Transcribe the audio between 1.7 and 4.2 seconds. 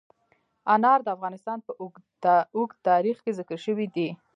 اوږده تاریخ کې ذکر شوی دی.